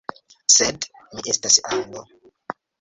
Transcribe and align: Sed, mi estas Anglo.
Sed, 0.53 0.87
mi 1.13 1.27
estas 1.35 1.61
Anglo. 1.79 2.05